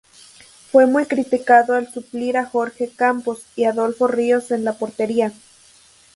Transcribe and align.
Fue 0.71 0.87
muy 0.87 1.05
criticado 1.05 1.75
al 1.75 1.93
suplir 1.93 2.35
a 2.35 2.47
Jorge 2.47 2.89
Campos 2.89 3.43
y 3.55 3.65
Adolfo 3.65 4.07
Ríos 4.07 4.49
en 4.49 4.65
la 4.65 4.73
portería. 4.73 5.31